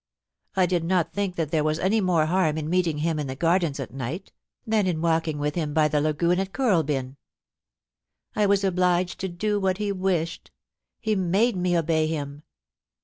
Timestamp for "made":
11.15-11.55